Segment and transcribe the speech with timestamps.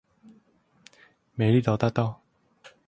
[1.35, 2.19] 美麗島大道